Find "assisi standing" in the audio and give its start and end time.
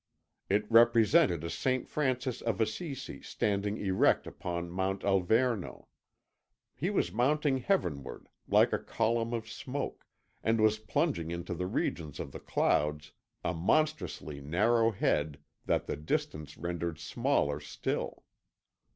2.59-3.77